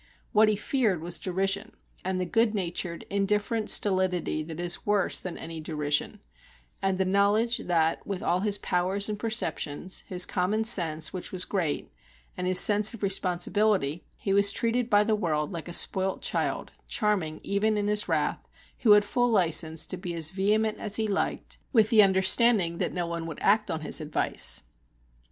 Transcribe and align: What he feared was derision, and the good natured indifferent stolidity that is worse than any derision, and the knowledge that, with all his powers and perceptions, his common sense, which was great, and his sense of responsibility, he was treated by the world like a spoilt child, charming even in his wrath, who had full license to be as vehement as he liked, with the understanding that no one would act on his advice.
What 0.31 0.47
he 0.49 0.55
feared 0.55 0.99
was 0.99 1.19
derision, 1.19 1.73
and 2.03 2.19
the 2.19 2.25
good 2.25 2.55
natured 2.55 3.05
indifferent 3.11 3.69
stolidity 3.69 4.41
that 4.41 4.59
is 4.59 4.83
worse 4.83 5.19
than 5.21 5.37
any 5.37 5.61
derision, 5.61 6.21
and 6.81 6.97
the 6.97 7.05
knowledge 7.05 7.59
that, 7.59 8.03
with 8.07 8.23
all 8.23 8.39
his 8.39 8.57
powers 8.57 9.09
and 9.09 9.19
perceptions, 9.19 10.03
his 10.07 10.25
common 10.25 10.63
sense, 10.63 11.13
which 11.13 11.31
was 11.31 11.45
great, 11.45 11.91
and 12.35 12.47
his 12.47 12.59
sense 12.59 12.95
of 12.95 13.03
responsibility, 13.03 14.03
he 14.17 14.33
was 14.33 14.51
treated 14.51 14.89
by 14.89 15.03
the 15.03 15.13
world 15.15 15.51
like 15.53 15.67
a 15.67 15.71
spoilt 15.71 16.23
child, 16.23 16.71
charming 16.87 17.39
even 17.43 17.77
in 17.77 17.87
his 17.87 18.09
wrath, 18.09 18.39
who 18.79 18.93
had 18.93 19.05
full 19.05 19.29
license 19.29 19.85
to 19.85 19.97
be 19.97 20.15
as 20.15 20.31
vehement 20.31 20.79
as 20.79 20.95
he 20.95 21.07
liked, 21.07 21.59
with 21.73 21.91
the 21.91 22.01
understanding 22.01 22.79
that 22.79 22.91
no 22.91 23.05
one 23.05 23.27
would 23.27 23.39
act 23.39 23.69
on 23.69 23.81
his 23.81 24.01
advice. 24.01 24.63